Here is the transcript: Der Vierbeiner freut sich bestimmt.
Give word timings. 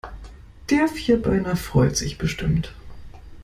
Der 0.71 0.87
Vierbeiner 0.87 1.55
freut 1.55 1.95
sich 1.95 2.17
bestimmt. 2.17 2.73